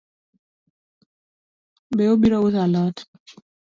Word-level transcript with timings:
Be 1.95 2.03
obiro 2.13 2.37
uso 2.47 2.59
alot? 2.65 2.95